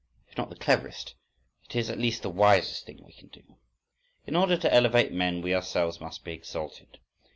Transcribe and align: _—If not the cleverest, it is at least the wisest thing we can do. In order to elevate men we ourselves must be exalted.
_—If 0.31 0.35
not 0.35 0.49
the 0.49 0.55
cleverest, 0.55 1.13
it 1.65 1.75
is 1.75 1.91
at 1.91 1.99
least 1.99 2.23
the 2.23 2.29
wisest 2.31 2.87
thing 2.87 3.03
we 3.05 3.13
can 3.13 3.27
do. 3.27 3.43
In 4.25 4.35
order 4.35 4.57
to 4.57 4.73
elevate 4.73 5.11
men 5.13 5.43
we 5.43 5.53
ourselves 5.53 6.01
must 6.01 6.23
be 6.23 6.31
exalted. 6.33 6.97